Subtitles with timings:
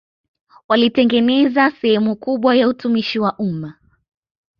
[0.67, 3.73] Walitengeneza sehemu kubwa ya utumishi wa umma